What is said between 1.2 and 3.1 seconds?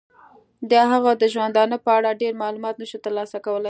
د ژوندانه په اړه ډیر معلومات نشو